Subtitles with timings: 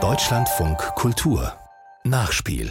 [0.00, 1.52] Deutschlandfunk Kultur
[2.04, 2.70] Nachspiel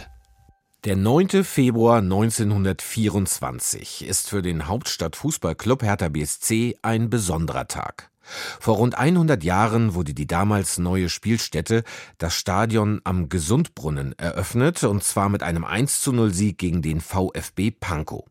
[0.84, 1.44] der 9.
[1.44, 8.10] Februar 1924 ist für den Hauptstadtfußballclub Hertha BSC ein besonderer Tag.
[8.22, 11.84] Vor rund 100 Jahren wurde die damals neue Spielstätte,
[12.16, 17.02] das Stadion am Gesundbrunnen, eröffnet, und zwar mit einem 1 zu 0 Sieg gegen den
[17.02, 18.24] VfB Pankow.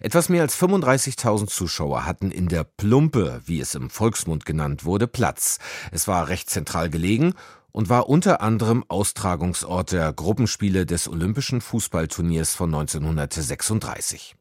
[0.00, 5.06] Etwas mehr als 35.000 Zuschauer hatten in der Plumpe, wie es im Volksmund genannt wurde,
[5.06, 5.58] Platz.
[5.92, 7.34] Es war recht zentral gelegen
[7.72, 14.36] und war unter anderem Austragungsort der Gruppenspiele des Olympischen Fußballturniers von 1936.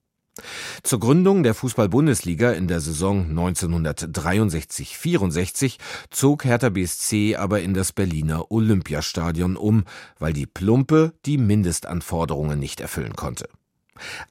[0.83, 5.77] Zur Gründung der Fußball-Bundesliga in der Saison 1963-64
[6.09, 9.83] zog Hertha BSC aber in das Berliner Olympiastadion um,
[10.17, 13.49] weil die Plumpe die Mindestanforderungen nicht erfüllen konnte.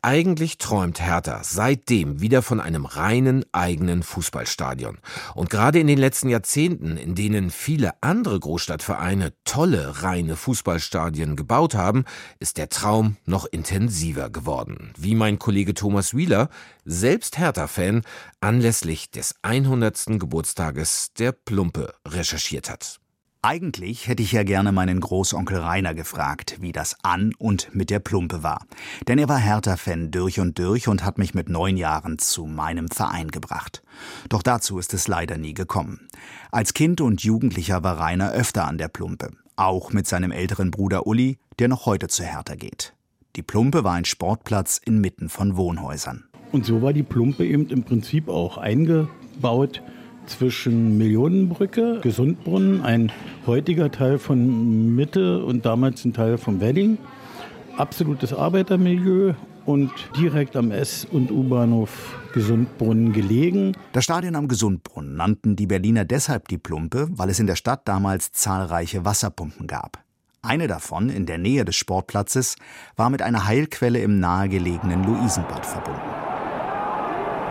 [0.02, 4.98] Eigentlich träumt Hertha seitdem wieder von einem reinen eigenen Fußballstadion.
[5.34, 11.74] Und gerade in den letzten Jahrzehnten, in denen viele andere Großstadtvereine tolle reine Fußballstadien gebaut
[11.74, 12.05] haben,
[12.39, 14.92] ist der Traum noch intensiver geworden.
[14.96, 16.48] Wie mein Kollege Thomas Wieler,
[16.84, 18.02] selbst Hertha-Fan,
[18.41, 20.19] anlässlich des 100.
[20.19, 23.00] Geburtstages der Plumpe recherchiert hat.
[23.41, 28.00] Eigentlich hätte ich ja gerne meinen Großonkel Rainer gefragt, wie das an und mit der
[28.00, 28.67] Plumpe war.
[29.06, 32.89] Denn er war Hertha-Fan durch und durch und hat mich mit neun Jahren zu meinem
[32.89, 33.84] Verein gebracht.
[34.28, 36.08] Doch dazu ist es leider nie gekommen.
[36.50, 39.30] Als Kind und Jugendlicher war Rainer öfter an der Plumpe.
[39.55, 42.97] Auch mit seinem älteren Bruder Uli, der noch heute zu Hertha geht.
[43.36, 46.25] Die Plumpe war ein Sportplatz inmitten von Wohnhäusern.
[46.50, 49.80] Und so war die Plumpe eben im Prinzip auch eingebaut
[50.28, 53.12] zwischen Millionenbrücke, Gesundbrunnen, ein
[53.46, 56.98] heutiger Teil von Mitte und damals ein Teil vom Wedding.
[57.76, 59.34] Absolutes Arbeitermilieu
[59.64, 63.76] und direkt am S- und U-Bahnhof Gesundbrunnen gelegen.
[63.92, 67.86] Das Stadion am Gesundbrunnen nannten die Berliner deshalb die Plumpe, weil es in der Stadt
[67.86, 70.02] damals zahlreiche Wasserpumpen gab.
[70.40, 72.56] Eine davon, in der Nähe des Sportplatzes,
[72.96, 76.27] war mit einer Heilquelle im nahegelegenen Luisenbad verbunden.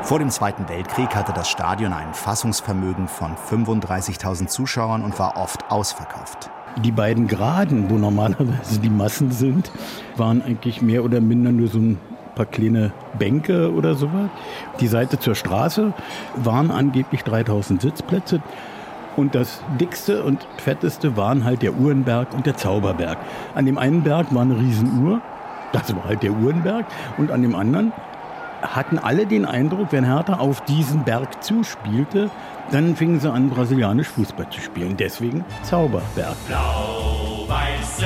[0.07, 5.69] Vor dem Zweiten Weltkrieg hatte das Stadion ein Fassungsvermögen von 35.000 Zuschauern und war oft
[5.69, 6.50] ausverkauft.
[6.81, 9.69] Die beiden Graden, wo normalerweise die Massen sind,
[10.16, 12.00] waren eigentlich mehr oder minder nur so ein
[12.35, 14.29] paar kleine Bänke oder sowas.
[14.79, 15.91] Die Seite zur Straße
[16.38, 18.41] waren angeblich 3000 Sitzplätze.
[19.17, 23.17] Und das dickste und fetteste waren halt der Uhrenberg und der Zauberberg.
[23.56, 25.19] An dem einen Berg war eine Riesenuhr,
[25.73, 26.85] das war halt der Uhrenberg.
[27.17, 27.91] Und an dem anderen
[28.62, 32.29] hatten alle den Eindruck, wenn Hertha auf diesen Berg zuspielte,
[32.72, 34.97] dann fingen sie an, brasilianisch Fußball zu spielen.
[34.97, 36.35] Deswegen Zauberberg.
[36.47, 38.06] Blau-weiße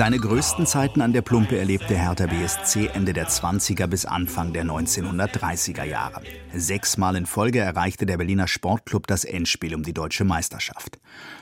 [0.00, 4.64] Seine größten Zeiten an der Plumpe erlebte Hertha BSC Ende der 20er bis Anfang der
[4.64, 6.22] 1930er Jahre.
[6.54, 10.98] Sechsmal in Folge erreichte der Berliner Sportclub das Endspiel um die deutsche Meisterschaft.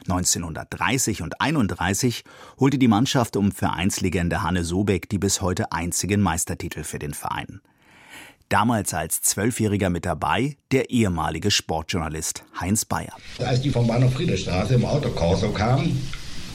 [0.09, 2.25] 1930 und 31
[2.59, 7.61] holte die Mannschaft um Vereinslegende Hanne Sobeck die bis heute einzigen Meistertitel für den Verein.
[8.49, 13.15] Damals als Zwölfjähriger mit dabei der ehemalige Sportjournalist Heinz Bayer.
[13.39, 16.03] Als die vom Bahnhof Friedrichstraße im Autokorso kamen,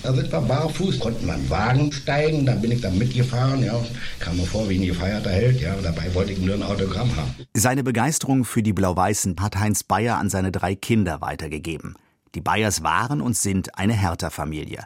[0.04, 3.74] da sind wir barfuß, konnten wir in Wagen steigen, dann bin ich dann mitgefahren, ja,
[4.20, 7.34] kam mir vor wie ein gefeierter Held, ja, dabei wollte ich nur ein Autogramm haben.
[7.54, 11.96] Seine Begeisterung für die Blau-Weißen hat Heinz Bayer an seine drei Kinder weitergegeben.
[12.36, 14.84] Die Bayers waren und sind eine Hertha-Familie.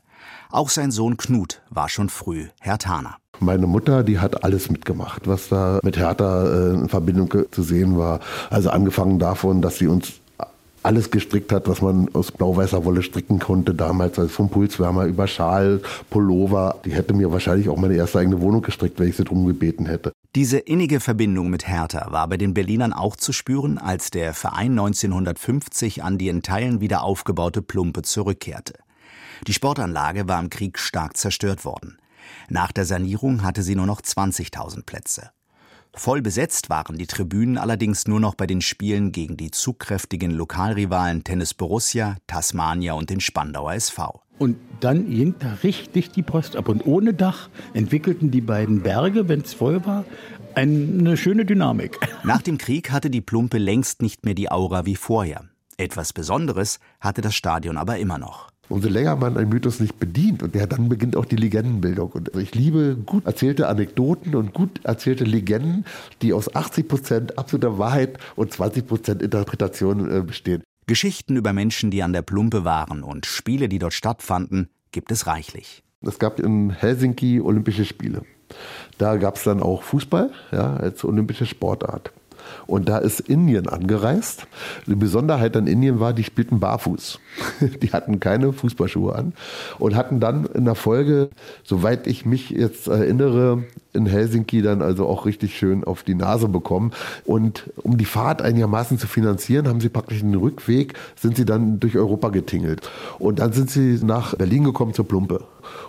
[0.51, 3.15] Auch sein Sohn Knut war schon früh Hertaner.
[3.39, 7.97] Meine Mutter, die hat alles mitgemacht, was da mit Hertha äh, in Verbindung zu sehen
[7.97, 8.19] war.
[8.49, 10.13] Also angefangen davon, dass sie uns
[10.87, 15.27] alles gestrickt hat, was man aus blau-weißer Wolle stricken konnte damals, also vom Pulswärmer über
[15.27, 16.79] Schal, Pullover.
[16.85, 19.85] Die hätte mir wahrscheinlich auch meine erste eigene Wohnung gestrickt, wenn ich sie drum gebeten
[19.85, 20.13] hätte.
[20.33, 24.71] Diese innige Verbindung mit Hertha war bei den Berlinern auch zu spüren, als der Verein
[24.71, 28.73] 1950 an die in Teilen wieder aufgebaute Plumpe zurückkehrte.
[29.45, 31.97] Die Sportanlage war im Krieg stark zerstört worden.
[32.49, 35.31] Nach der Sanierung hatte sie nur noch 20.000 Plätze.
[35.97, 41.23] Voll besetzt waren die Tribünen allerdings nur noch bei den Spielen gegen die zugkräftigen Lokalrivalen
[41.23, 44.21] Tennis Borussia, Tasmania und den Spandauer SV.
[44.37, 46.69] Und dann ging da richtig die Post ab.
[46.69, 50.05] Und ohne Dach entwickelten die beiden Berge, wenn es voll war,
[50.53, 51.97] eine schöne Dynamik.
[52.23, 55.45] Nach dem Krieg hatte die Plumpe längst nicht mehr die Aura wie vorher.
[55.77, 58.51] Etwas Besonderes hatte das Stadion aber immer noch.
[58.69, 62.11] Umso länger man einen Mythos nicht bedient, und ja, dann beginnt auch die Legendenbildung.
[62.11, 65.85] Und ich liebe gut erzählte Anekdoten und gut erzählte Legenden,
[66.21, 70.63] die aus 80 Prozent absoluter Wahrheit und 20 Prozent Interpretation äh, bestehen.
[70.85, 75.27] Geschichten über Menschen, die an der Plumpe waren und Spiele, die dort stattfanden, gibt es
[75.27, 75.83] reichlich.
[76.01, 78.21] Es gab in Helsinki Olympische Spiele.
[78.97, 82.11] Da gab es dann auch Fußball ja, als olympische Sportart.
[82.65, 84.47] Und da ist Indien angereist.
[84.85, 87.19] Die Besonderheit an Indien war, die spielten barfuß.
[87.81, 89.33] Die hatten keine Fußballschuhe an
[89.77, 91.29] und hatten dann in der Folge,
[91.63, 93.63] soweit ich mich jetzt erinnere,
[93.93, 96.91] in Helsinki dann also auch richtig schön auf die Nase bekommen.
[97.25, 101.79] Und um die Fahrt einigermaßen zu finanzieren, haben sie praktisch den Rückweg, sind sie dann
[101.79, 102.89] durch Europa getingelt.
[103.19, 105.43] Und dann sind sie nach Berlin gekommen zur Plumpe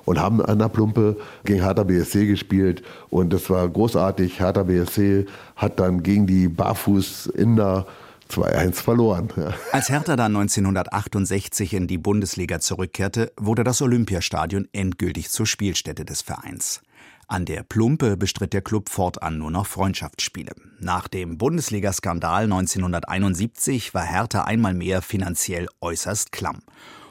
[0.04, 2.82] und haben an der Plumpe gegen Hertha BSC gespielt.
[3.10, 4.40] Und das war großartig.
[4.40, 5.26] Hertha BSC
[5.56, 7.86] hat dann gegen die Barfuß-Inder
[8.30, 9.28] 2-1 verloren.
[9.72, 16.22] Als Hertha dann 1968 in die Bundesliga zurückkehrte, wurde das Olympiastadion endgültig zur Spielstätte des
[16.22, 16.82] Vereins.
[17.30, 20.52] An der Plumpe bestritt der Club fortan nur noch Freundschaftsspiele.
[20.78, 26.60] Nach dem Bundesliga-Skandal 1971 war Hertha einmal mehr finanziell äußerst klamm.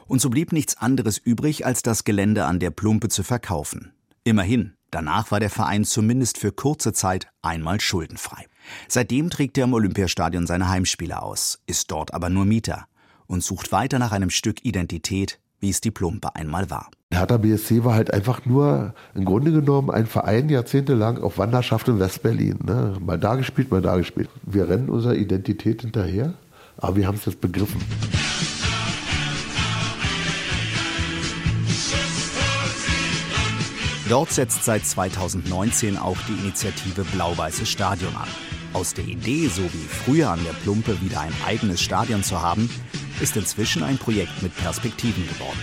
[0.08, 3.92] Und so blieb nichts anderes übrig, als das Gelände an der Plumpe zu verkaufen.
[4.24, 8.46] Immerhin, danach war der Verein zumindest für kurze Zeit einmal schuldenfrei.
[8.88, 12.86] Seitdem trägt er im Olympiastadion seine Heimspiele aus, ist dort aber nur Mieter
[13.26, 16.90] und sucht weiter nach einem Stück Identität, wie es die Plumpe einmal war.
[17.12, 21.98] Hertha BSC war halt einfach nur im Grunde genommen ein Verein jahrzehntelang auf Wanderschaft in
[21.98, 22.58] Westberlin.
[22.64, 22.96] Ne?
[23.04, 24.30] Mal da gespielt, mal da gespielt.
[24.42, 26.34] Wir rennen unserer Identität hinterher,
[26.78, 27.80] aber wir haben es jetzt begriffen.
[34.08, 38.28] Dort setzt seit 2019 auch die Initiative Blau-Weißes Stadion an.
[38.72, 42.70] Aus der Idee, so wie früher an der Plumpe wieder ein eigenes Stadion zu haben,
[43.20, 45.60] ist inzwischen ein Projekt mit Perspektiven geworden.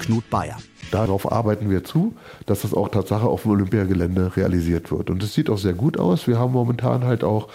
[0.00, 0.58] Knut Bayer.
[0.90, 2.14] Darauf arbeiten wir zu,
[2.46, 5.10] dass das auch Tatsache auf dem Olympiagelände realisiert wird.
[5.10, 6.26] Und es sieht auch sehr gut aus.
[6.26, 7.48] Wir haben momentan halt auch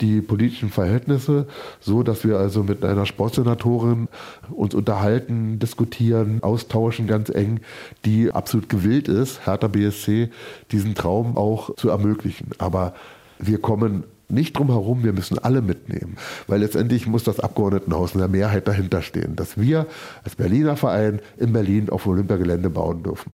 [0.00, 1.46] die politischen Verhältnisse,
[1.80, 4.08] so dass wir also mit einer Sportsenatorin
[4.50, 7.60] uns unterhalten, diskutieren, austauschen ganz eng,
[8.04, 10.30] die absolut gewillt ist, Hertha BSC
[10.70, 12.50] diesen Traum auch zu ermöglichen.
[12.58, 12.94] Aber
[13.46, 16.16] wir kommen nicht drum herum, wir müssen alle mitnehmen.
[16.46, 19.86] Weil letztendlich muss das Abgeordnetenhaus in der Mehrheit dahinter stehen, dass wir
[20.24, 23.30] als Berliner Verein in Berlin auf Olympiagelände bauen dürfen.